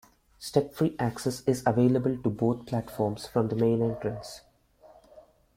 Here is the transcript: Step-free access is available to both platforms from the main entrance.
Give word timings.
Step-free 0.39 0.95
access 0.97 1.43
is 1.47 1.61
available 1.63 2.17
to 2.17 2.29
both 2.31 2.65
platforms 2.65 3.27
from 3.27 3.49
the 3.49 3.55
main 3.55 3.83
entrance. 3.83 4.41